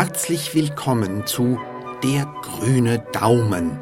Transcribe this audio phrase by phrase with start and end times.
[0.00, 1.58] Herzlich willkommen zu
[2.04, 3.80] Der grüne Daumen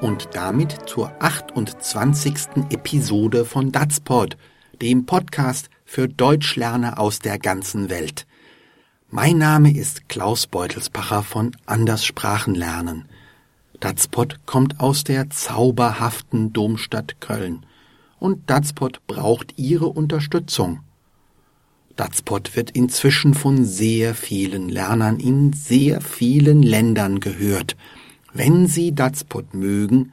[0.00, 2.70] und damit zur 28.
[2.70, 4.36] Episode von Datspod,
[4.82, 8.26] dem Podcast für Deutschlerner aus der ganzen Welt.
[9.10, 13.04] Mein Name ist Klaus Beutelspacher von Anders Sprachen lernen.
[13.78, 17.64] Datspot kommt aus der zauberhaften Domstadt Köln
[18.18, 20.80] und Datspot braucht Ihre Unterstützung.
[21.96, 27.76] Datspot wird inzwischen von sehr vielen Lernern in sehr vielen Ländern gehört.
[28.32, 30.12] Wenn Sie Datspot mögen,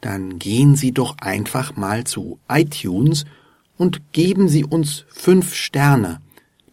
[0.00, 3.24] dann gehen Sie doch einfach mal zu iTunes
[3.78, 6.20] und geben Sie uns fünf Sterne.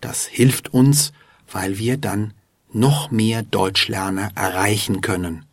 [0.01, 1.13] Das hilft uns,
[1.49, 2.33] weil wir dann
[2.73, 5.45] noch mehr Deutschlerner erreichen können.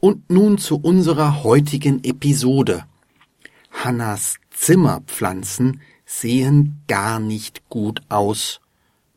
[0.00, 2.84] Und nun zu unserer heutigen Episode.
[3.72, 8.60] Hannas Zimmerpflanzen sehen gar nicht gut aus.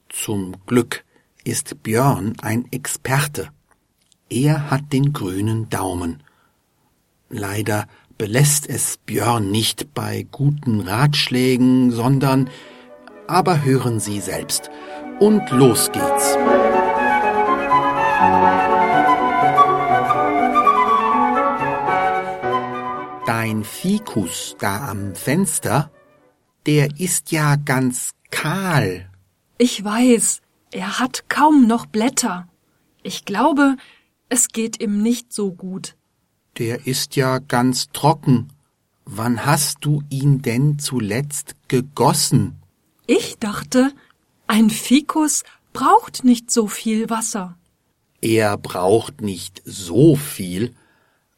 [0.09, 1.05] Zum Glück
[1.45, 3.49] ist Björn ein Experte.
[4.29, 6.21] Er hat den grünen Daumen.
[7.29, 12.49] Leider belässt es Björn nicht bei guten Ratschlägen, sondern
[13.25, 14.69] aber hören Sie selbst.
[15.19, 16.37] Und los geht's.
[23.25, 25.89] Dein Fikus da am Fenster
[26.65, 29.09] der ist ja ganz kahl.
[29.57, 32.47] Ich weiß, er hat kaum noch Blätter.
[33.03, 33.77] Ich glaube,
[34.29, 35.95] es geht ihm nicht so gut.
[36.57, 38.49] Der ist ja ganz trocken.
[39.05, 42.61] Wann hast du ihn denn zuletzt gegossen?
[43.07, 43.91] Ich dachte,
[44.47, 47.57] ein Fikus braucht nicht so viel Wasser.
[48.21, 50.75] Er braucht nicht so viel,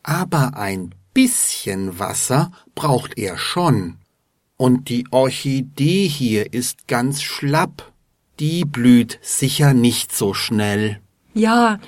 [0.03, 3.97] aber ein bisschen Wasser braucht er schon.
[4.63, 7.91] Und die Orchidee hier ist ganz schlapp.
[8.39, 11.01] Die blüht sicher nicht so schnell.
[11.33, 11.81] Ja,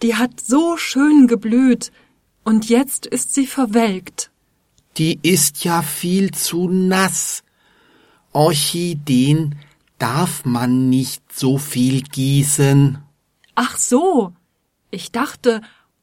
[0.00, 1.90] die hat so schön geblüht,
[2.44, 4.30] und jetzt ist sie verwelkt.
[4.96, 7.42] Die ist ja viel zu nass.
[8.32, 9.56] Orchideen
[9.98, 12.98] darf man nicht so viel gießen.
[13.56, 14.32] Ach so,
[14.92, 15.62] ich dachte,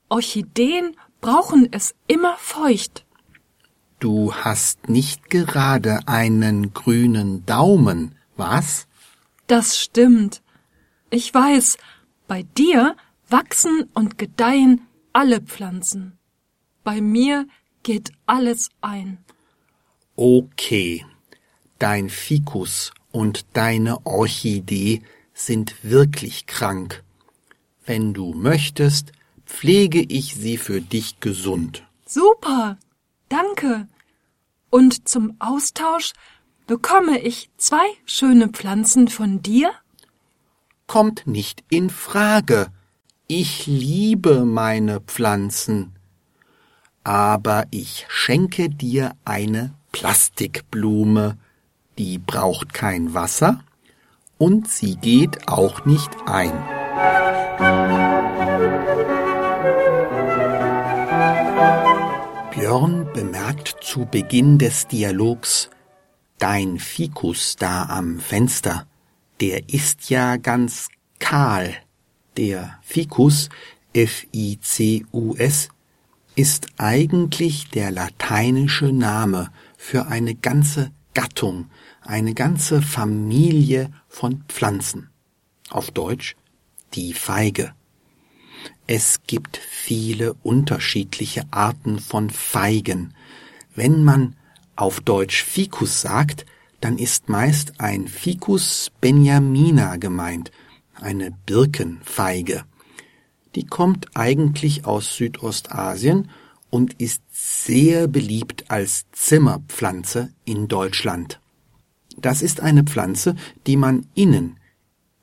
[0.09, 3.05] Orchideen brauchen es immer feucht.
[4.01, 8.87] Du hast nicht gerade einen grünen Daumen, was?
[9.45, 10.41] Das stimmt.
[11.11, 11.77] Ich weiß,
[12.27, 12.95] bei dir
[13.29, 14.81] wachsen und gedeihen
[15.13, 16.17] alle Pflanzen.
[16.83, 17.47] Bei mir
[17.83, 19.19] geht alles ein.
[20.15, 21.05] Okay,
[21.77, 27.03] dein Fikus und deine Orchidee sind wirklich krank.
[27.85, 29.11] Wenn du möchtest,
[29.45, 31.83] pflege ich sie für dich gesund.
[32.07, 32.79] Super,
[33.31, 33.87] danke.
[34.69, 36.13] Und zum Austausch
[36.67, 39.71] bekomme ich zwei schöne Pflanzen von dir?
[40.87, 42.67] Kommt nicht in Frage.
[43.27, 45.95] Ich liebe meine Pflanzen.
[47.03, 51.37] Aber ich schenke dir eine Plastikblume,
[51.97, 53.63] die braucht kein Wasser
[54.37, 56.80] und sie geht auch nicht ein.
[63.81, 65.69] Zu Beginn des Dialogs,
[66.37, 68.87] Dein Fikus da am Fenster,
[69.41, 70.87] der ist ja ganz
[71.19, 71.75] kahl.
[72.35, 73.49] Der Ficus,
[73.93, 75.69] F-I-C-U-S,
[76.35, 81.69] ist eigentlich der lateinische Name für eine ganze Gattung,
[82.01, 85.11] eine ganze Familie von Pflanzen.
[85.69, 86.35] Auf Deutsch
[86.95, 87.75] die Feige.
[88.87, 93.13] Es gibt viele unterschiedliche Arten von Feigen.
[93.75, 94.35] Wenn man
[94.75, 96.45] auf Deutsch Ficus sagt,
[96.81, 100.51] dann ist meist ein Ficus benjamina gemeint,
[100.95, 102.63] eine Birkenfeige.
[103.55, 106.29] Die kommt eigentlich aus Südostasien
[106.69, 111.39] und ist sehr beliebt als Zimmerpflanze in Deutschland.
[112.17, 113.35] Das ist eine Pflanze,
[113.67, 114.57] die man innen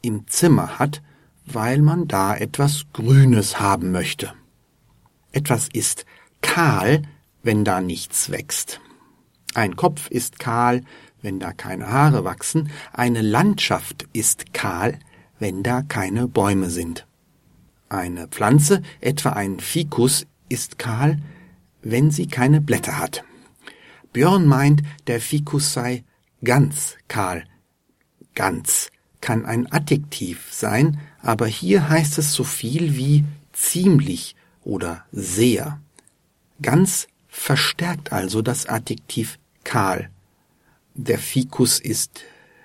[0.02, 1.02] im Zimmer hat,
[1.44, 4.32] weil man da etwas Grünes haben möchte.
[5.32, 6.04] Etwas ist
[6.40, 7.02] kahl,
[7.42, 8.80] wenn da nichts wächst.
[9.54, 10.82] Ein Kopf ist kahl,
[11.22, 14.98] wenn da keine Haare wachsen, eine Landschaft ist kahl,
[15.38, 17.06] wenn da keine Bäume sind.
[17.88, 21.18] Eine Pflanze, etwa ein Ficus, ist kahl,
[21.82, 23.24] wenn sie keine Blätter hat.
[24.12, 26.04] Björn meint, der Ficus sei
[26.44, 27.44] ganz kahl.
[28.34, 28.90] Ganz
[29.20, 35.80] kann ein Adjektiv sein, aber hier heißt es so viel wie ziemlich oder sehr.
[36.62, 37.08] Ganz
[37.38, 40.10] verstärkt also das Adjektiv kahl.
[40.94, 42.20] Der Fikus ist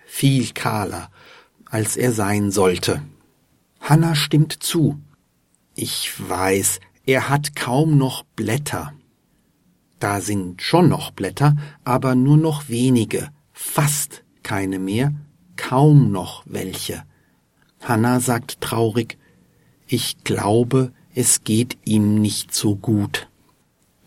[0.05, 1.09] viel kahler,
[1.65, 3.03] als er sein sollte.
[3.79, 4.99] Hanna stimmt zu.
[5.75, 8.93] Ich weiß, er hat kaum noch Blätter.
[9.99, 15.13] Da sind schon noch Blätter, aber nur noch wenige, fast keine mehr,
[15.55, 17.03] kaum noch welche.
[17.81, 19.17] Hanna sagt traurig,
[19.87, 23.27] ich glaube, es geht ihm nicht so gut.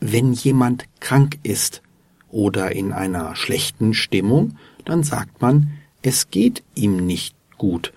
[0.00, 1.82] Wenn jemand krank ist
[2.31, 5.72] oder in einer schlechten Stimmung, dann sagt man,
[6.02, 7.93] es geht ihm nicht gut.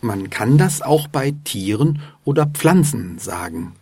[0.00, 3.74] Man kann das auch bei Tieren oder Pflanzen sagen.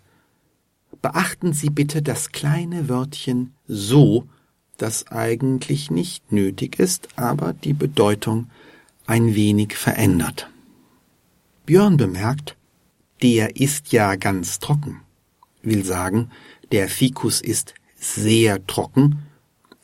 [1.02, 4.26] Beachten Sie bitte das kleine Wörtchen so,
[4.78, 8.48] das eigentlich nicht nötig ist, aber die Bedeutung
[9.06, 10.50] ein wenig verändert.
[11.66, 12.56] Björn bemerkt,
[13.22, 15.00] der ist ja ganz trocken,
[15.62, 16.30] will sagen,
[16.72, 19.22] der Fikus ist sehr trocken,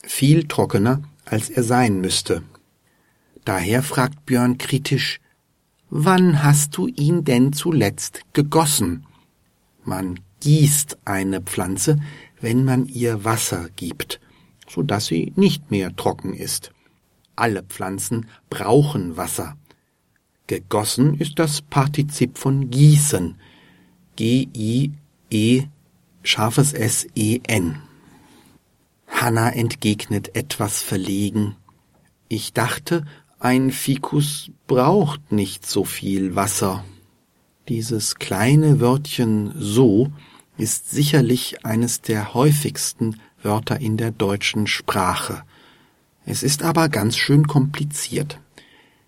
[0.03, 2.43] viel trockener, als er sein müsste.
[3.45, 5.19] Daher fragt Björn kritisch,
[5.93, 9.05] Wann hast du ihn denn zuletzt gegossen?
[9.83, 11.99] Man gießt eine Pflanze,
[12.39, 14.21] wenn man ihr Wasser gibt,
[14.69, 16.71] so dass sie nicht mehr trocken ist.
[17.35, 19.57] Alle Pflanzen brauchen Wasser.
[20.47, 23.35] Gegossen ist das Partizip von gießen.
[24.15, 25.63] G-I-E
[26.23, 27.81] scharfes S-E-N.
[29.07, 31.55] Hanna entgegnet etwas verlegen.
[32.27, 33.05] Ich dachte,
[33.39, 36.83] ein Fikus braucht nicht so viel Wasser.
[37.67, 40.11] Dieses kleine Wörtchen so
[40.57, 45.43] ist sicherlich eines der häufigsten Wörter in der deutschen Sprache.
[46.25, 48.39] Es ist aber ganz schön kompliziert.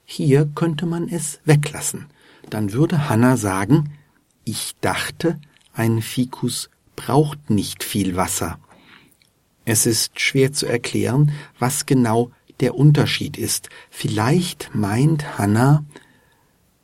[0.06, 2.08] Hier könnte man es weglassen.
[2.50, 3.94] Dann würde Hanna sagen,
[4.44, 5.40] ich dachte,
[5.74, 6.70] ein Fikus
[7.06, 8.60] braucht nicht viel Wasser.
[9.66, 13.70] Es ist schwer zu erklären, was genau der Unterschied ist.
[13.90, 15.84] Vielleicht meint Hanna,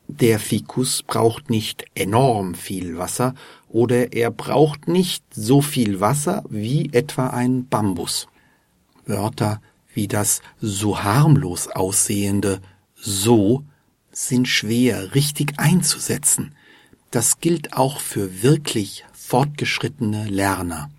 [0.07, 3.33] der Fikus braucht nicht enorm viel Wasser
[3.69, 8.27] oder er braucht nicht so viel Wasser wie etwa ein Bambus.
[9.06, 9.62] Wörter
[9.94, 12.62] wie das so harmlos aussehende
[12.95, 13.63] so
[14.12, 16.56] sind schwer richtig einzusetzen.
[17.12, 20.90] Das gilt auch für wirklich fortgeschrittene Lerner.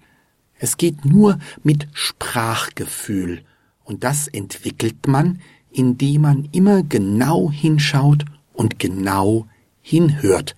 [0.55, 3.43] Es geht nur mit Sprachgefühl
[3.83, 5.41] und das entwickelt man,
[5.73, 9.49] indem man immer genau hinschaut und genau
[9.83, 10.55] hinhört.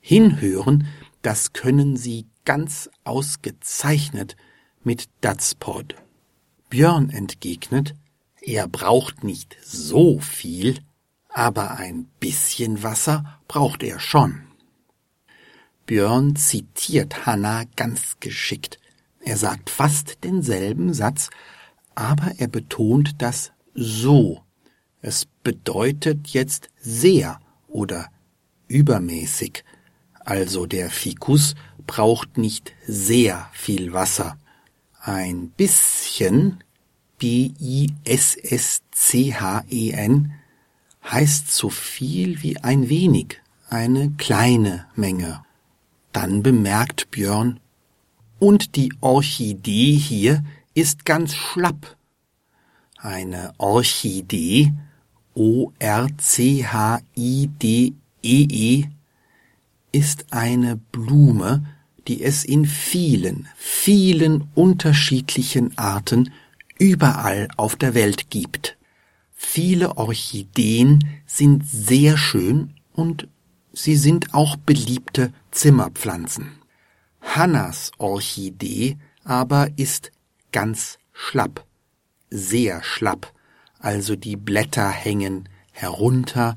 [0.00, 0.88] Hinhören,
[1.22, 4.36] das können Sie ganz ausgezeichnet
[4.82, 5.94] mit Datspod.
[6.70, 7.94] Björn entgegnet,
[8.40, 10.80] er braucht nicht so viel,
[11.28, 14.45] aber ein bisschen Wasser braucht er schon.
[15.86, 18.78] Björn zitiert Hanna ganz geschickt.
[19.20, 21.30] Er sagt fast denselben Satz,
[21.94, 24.42] aber er betont das so.
[25.00, 28.08] Es bedeutet jetzt sehr oder
[28.66, 29.64] übermäßig.
[30.14, 31.54] Also der Fikus
[31.86, 34.36] braucht nicht sehr viel Wasser.
[35.00, 36.64] Ein bisschen,
[37.18, 37.92] B-I-S-S-C-H-E-N,
[41.04, 45.45] heißt so viel wie ein wenig, eine kleine Menge.
[46.16, 47.60] Dann bemerkt Björn,
[48.38, 50.42] und die Orchidee hier
[50.72, 51.98] ist ganz schlapp.
[52.96, 54.72] Eine Orchidee,
[55.34, 56.06] O-R-C-H-I-D-E-E,
[58.22, 58.88] -E,
[59.92, 61.66] ist eine Blume,
[62.08, 66.32] die es in vielen, vielen unterschiedlichen Arten
[66.78, 68.78] überall auf der Welt gibt.
[69.34, 73.28] Viele Orchideen sind sehr schön und
[73.76, 76.58] sie sind auch beliebte Zimmerpflanzen.
[77.20, 80.12] Hannas Orchidee aber ist
[80.50, 81.66] ganz schlapp,
[82.30, 83.32] sehr schlapp,
[83.78, 86.56] also die Blätter hängen herunter,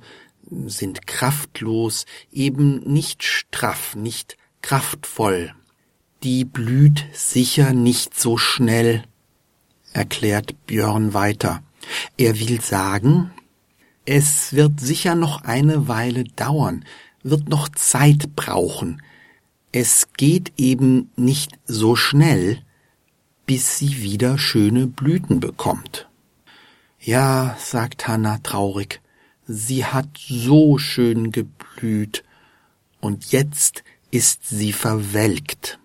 [0.65, 5.53] sind kraftlos, eben nicht straff, nicht kraftvoll.
[6.23, 9.03] Die blüht sicher nicht so schnell,
[9.91, 11.63] erklärt Björn weiter.
[12.17, 13.31] Er will sagen,
[14.05, 16.85] es wird sicher noch eine Weile dauern,
[17.23, 19.01] wird noch Zeit brauchen.
[19.71, 22.63] Es geht eben nicht so schnell,
[23.45, 26.07] bis sie wieder schöne Blüten bekommt.
[26.99, 29.01] Ja, sagt Hanna traurig,
[29.47, 32.23] sie hat so schön geblüht,
[33.01, 35.79] und jetzt ist sie verwelkt.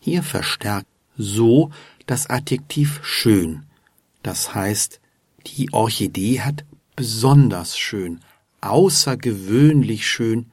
[0.00, 1.70] Hier verstärkt so
[2.06, 3.66] das Adjektiv schön.
[4.22, 5.00] Das heißt,
[5.46, 6.64] die Orchidee hat
[6.96, 8.20] besonders schön,
[8.70, 10.50] außergewöhnlich schön,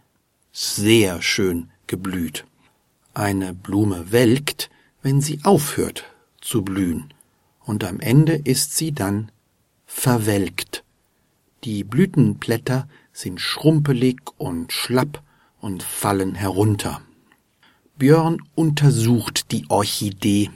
[0.51, 2.45] sehr schön geblüht.
[3.13, 4.69] Eine Blume welkt,
[5.01, 6.05] wenn sie aufhört
[6.41, 7.13] zu blühen,
[7.63, 9.31] und am Ende ist sie dann
[9.85, 10.83] verwelkt.
[11.63, 15.21] Die Blütenblätter sind schrumpelig und schlapp
[15.59, 17.01] und fallen herunter.
[17.97, 20.49] Björn untersucht die Orchidee.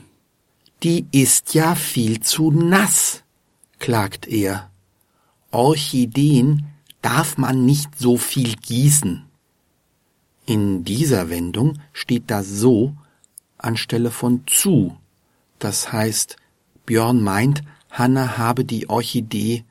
[0.82, 3.22] Die ist ja viel zu nass,
[3.78, 4.70] klagt er.
[5.52, 6.66] Orchideen
[7.06, 9.26] darf man nicht so viel gießen.
[10.44, 12.96] In dieser Wendung steht das so
[13.58, 14.96] anstelle von zu.
[15.60, 16.34] Das heißt,
[16.84, 19.64] Björn meint, Hanna habe die Orchidee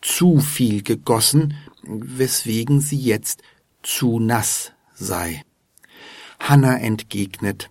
[0.00, 3.42] zu viel gegossen, weswegen sie jetzt
[3.82, 5.42] zu nass sei.
[6.38, 7.68] Hanna entgegnet,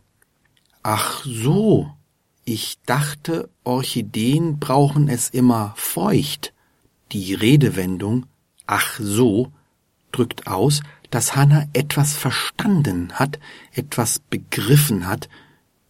[0.84, 1.92] Ach so,
[2.46, 6.54] ich dachte, Orchideen brauchen es immer feucht.
[7.12, 8.28] Die Redewendung
[8.70, 9.52] ach so
[10.12, 13.40] drückt aus, dass Hanna etwas verstanden hat,
[13.74, 15.28] etwas begriffen hat,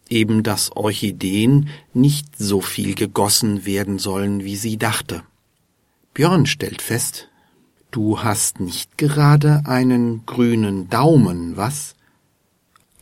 [0.08, 5.22] eben dass Orchideen nicht so viel gegossen werden sollen, wie sie dachte.
[6.14, 7.28] Björn stellt fest,
[7.90, 11.96] du hast nicht gerade einen grünen Daumen, was?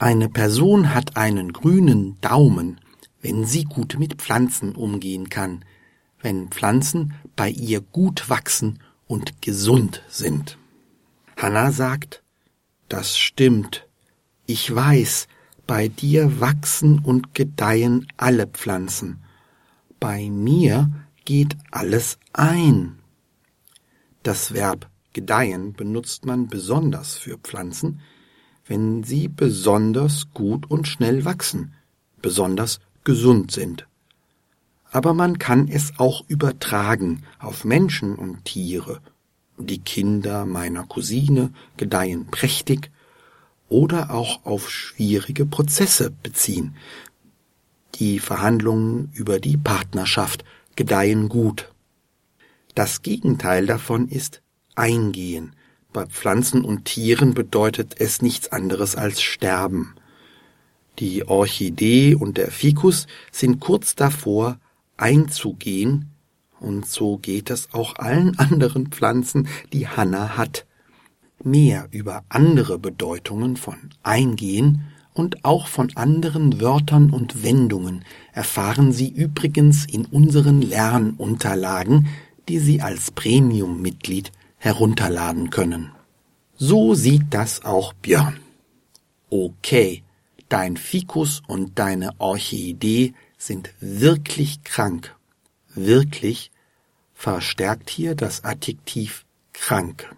[0.01, 2.81] Eine Person hat einen grünen Daumen,
[3.23, 5.65] wenn sie gut mit Pflanzen umgehen kann,
[6.21, 10.59] wenn Pflanzen bei ihr gut wachsen und gesund sind.
[11.37, 12.23] Hanna sagt,
[12.89, 13.89] das stimmt.
[14.47, 15.27] Ich weiß,
[15.67, 19.19] bei dir wachsen und gedeihen alle Pflanzen.
[19.99, 20.91] Bei mir
[21.25, 22.99] geht alles ein.
[24.23, 28.01] Das Verb gedeihen benutzt man besonders für Pflanzen,
[28.67, 31.75] wenn sie besonders gut und schnell wachsen,
[32.21, 33.88] besonders gesund sind
[34.91, 39.01] aber man kann es auch übertragen auf Menschen und Tiere.
[39.59, 42.91] Die Kinder meiner Cousine gedeihen prächtig
[43.69, 46.77] oder auch auf schwierige Prozesse beziehen.
[47.97, 50.45] Die Verhandlungen über die Partnerschaft
[50.77, 51.73] gedeihen gut.
[52.75, 54.43] Das Gegenteil davon ist
[54.77, 55.55] eingehen.
[55.93, 59.95] Bei Pflanzen und Tieren bedeutet es nichts anderes als sterben.
[60.99, 64.59] Die Orchidee und der Ficus sind kurz davor,
[64.99, 66.11] einzugehen,
[66.61, 70.67] und so geht es auch allen anderen Pflanzen, die Hanna hat.
[71.43, 74.83] Mehr über andere Bedeutungen von eingehen
[75.15, 82.09] und auch von anderen Wörtern und Wendungen erfahren Sie übrigens in unseren Lernunterlagen,
[82.49, 85.93] die Sie als Premium-Mitglied herunterladen können.
[86.57, 88.41] So sieht das auch Björn.
[89.31, 90.03] Okay,
[90.49, 95.17] dein Fikus und deine Orchidee sind wirklich krank.
[95.75, 96.51] Wirklich
[97.15, 100.15] verstärkt hier das Adjektiv krank.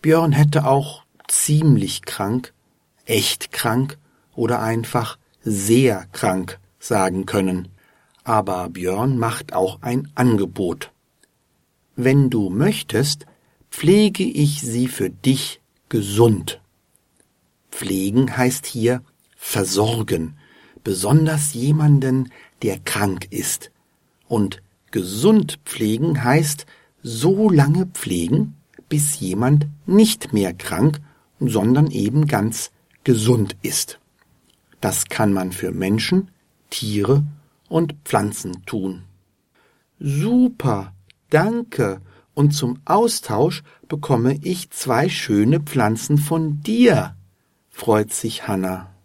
[0.00, 2.52] Björn hätte auch ziemlich krank,
[3.04, 3.98] echt krank
[4.34, 7.68] oder einfach sehr krank sagen können.
[8.24, 10.92] Aber Björn macht auch ein Angebot.
[11.94, 13.26] Wenn du möchtest,
[13.70, 16.60] pflege ich sie für dich gesund.
[17.70, 19.02] Pflegen heißt hier
[19.36, 20.36] versorgen,
[20.86, 22.30] besonders jemanden,
[22.62, 23.72] der krank ist.
[24.28, 24.62] Und
[24.92, 26.64] gesund pflegen heißt
[27.02, 28.54] so lange pflegen,
[28.88, 31.00] bis jemand nicht mehr krank,
[31.40, 32.70] sondern eben ganz
[33.02, 33.98] gesund ist.
[34.80, 36.30] Das kann man für Menschen,
[36.70, 37.24] Tiere
[37.68, 39.02] und Pflanzen tun.
[39.98, 40.92] Super,
[41.30, 42.00] danke.
[42.32, 47.16] Und zum Austausch bekomme ich zwei schöne Pflanzen von dir,
[47.70, 48.95] freut sich Hanna.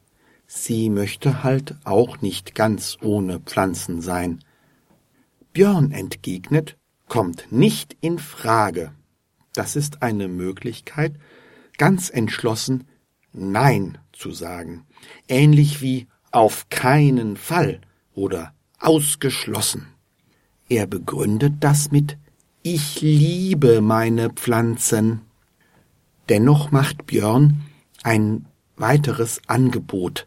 [0.54, 4.44] Sie möchte halt auch nicht ganz ohne Pflanzen sein.
[5.54, 6.78] Björn entgegnet,
[7.08, 8.92] kommt nicht in Frage.
[9.54, 11.16] Das ist eine Möglichkeit,
[11.78, 12.84] ganz entschlossen
[13.32, 14.86] Nein zu sagen,
[15.30, 17.80] ähnlich wie auf keinen Fall
[18.14, 19.88] oder ausgeschlossen.
[20.68, 22.18] Er begründet das mit
[22.62, 25.22] Ich liebe meine Pflanzen.
[26.28, 27.62] Dennoch macht Björn
[28.04, 30.26] ein weiteres Angebot,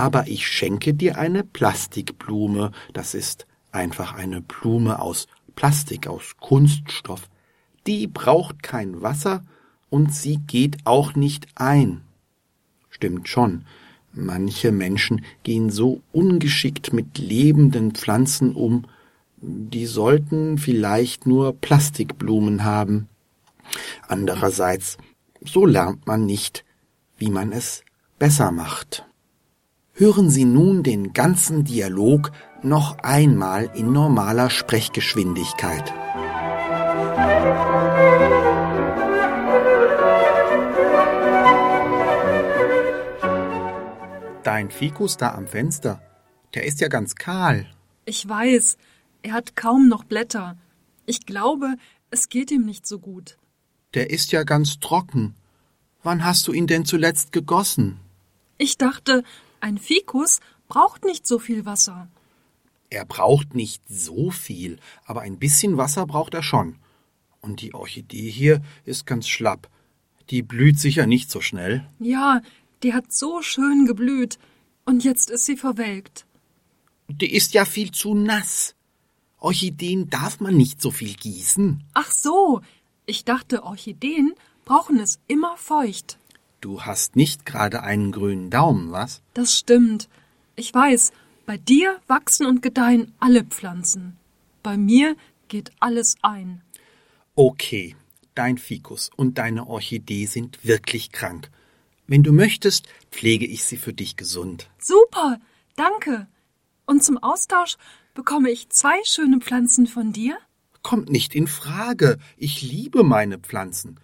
[0.00, 7.28] aber ich schenke dir eine Plastikblume, das ist einfach eine Blume aus Plastik, aus Kunststoff.
[7.86, 9.44] Die braucht kein Wasser
[9.90, 12.00] und sie geht auch nicht ein.
[12.88, 13.66] Stimmt schon,
[14.14, 18.86] manche Menschen gehen so ungeschickt mit lebenden Pflanzen um,
[19.42, 23.06] die sollten vielleicht nur Plastikblumen haben.
[24.08, 24.96] Andererseits,
[25.44, 26.64] so lernt man nicht,
[27.18, 27.84] wie man es
[28.18, 29.04] besser macht.
[30.00, 35.92] Hören Sie nun den ganzen Dialog noch einmal in normaler Sprechgeschwindigkeit.
[44.42, 46.00] Dein Fikus da am Fenster,
[46.54, 47.66] der ist ja ganz kahl.
[48.06, 48.78] Ich weiß,
[49.20, 50.56] er hat kaum noch Blätter.
[51.04, 51.76] Ich glaube,
[52.10, 53.36] es geht ihm nicht so gut.
[53.92, 55.34] Der ist ja ganz trocken.
[56.02, 58.00] Wann hast du ihn denn zuletzt gegossen?
[58.56, 59.24] Ich dachte,
[59.60, 62.08] ein Fikus braucht nicht so viel Wasser.
[62.90, 66.76] Er braucht nicht so viel, aber ein bisschen Wasser braucht er schon.
[67.40, 69.68] Und die Orchidee hier ist ganz schlapp.
[70.30, 71.88] Die blüht sicher nicht so schnell.
[71.98, 72.42] Ja,
[72.82, 74.38] die hat so schön geblüht.
[74.84, 76.26] Und jetzt ist sie verwelkt.
[77.08, 78.74] Die ist ja viel zu nass.
[79.38, 81.82] Orchideen darf man nicht so viel gießen.
[81.94, 82.60] Ach so,
[83.06, 86.18] ich dachte, Orchideen brauchen es immer feucht.
[86.60, 89.22] Du hast nicht gerade einen grünen Daumen, was?
[89.32, 90.08] Das stimmt.
[90.56, 91.12] Ich weiß,
[91.46, 94.16] bei dir wachsen und gedeihen alle Pflanzen.
[94.62, 95.16] Bei mir
[95.48, 96.60] geht alles ein.
[97.34, 97.96] Okay,
[98.34, 101.50] dein Fikus und deine Orchidee sind wirklich krank.
[102.06, 104.68] Wenn du möchtest, pflege ich sie für dich gesund.
[104.78, 105.40] Super,
[105.76, 106.26] danke.
[106.84, 107.76] Und zum Austausch
[108.14, 110.36] bekomme ich zwei schöne Pflanzen von dir?
[110.82, 112.18] Kommt nicht in Frage.
[112.36, 113.98] Ich liebe meine Pflanzen.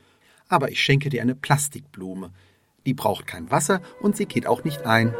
[0.48, 2.32] Aber ich schenke dir eine Plastikblume.
[2.87, 5.12] Die braucht kein Wasser und sie geht auch nicht ein.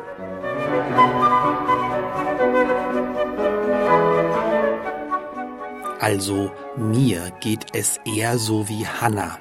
[6.01, 9.39] Also mir geht es eher so wie Hanna.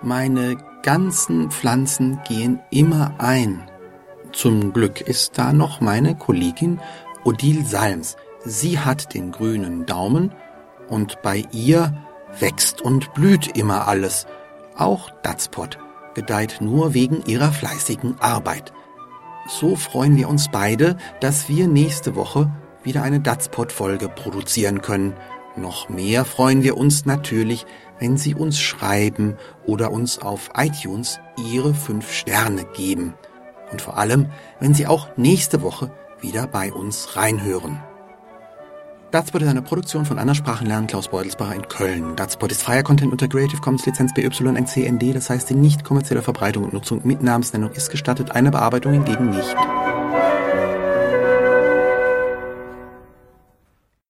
[0.00, 3.70] Meine ganzen Pflanzen gehen immer ein.
[4.32, 6.80] Zum Glück ist da noch meine Kollegin
[7.24, 8.16] Odile Salms.
[8.44, 10.32] Sie hat den grünen Daumen
[10.88, 11.94] und bei ihr
[12.40, 14.26] wächst und blüht immer alles.
[14.74, 15.78] Auch Datspot
[16.14, 18.72] gedeiht nur wegen ihrer fleißigen Arbeit.
[19.48, 22.50] So freuen wir uns beide, dass wir nächste Woche
[22.84, 25.14] wieder eine Datspot-Folge produzieren können.
[25.56, 27.66] Noch mehr freuen wir uns natürlich,
[27.98, 31.20] wenn Sie uns schreiben oder uns auf iTunes
[31.52, 33.14] Ihre fünf Sterne geben.
[33.70, 35.90] Und vor allem, wenn Sie auch nächste Woche
[36.20, 37.82] wieder bei uns reinhören.
[39.12, 42.16] Datspot ist eine Produktion von Anna Sprachenlernen Klaus Beutelsbacher in Köln.
[42.16, 46.64] Datspot ist freier Content unter Creative Commons Lizenz BY-NCND, das heißt die nicht kommerzielle Verbreitung
[46.64, 49.54] und Nutzung mit Namensnennung ist gestattet, eine Bearbeitung hingegen nicht.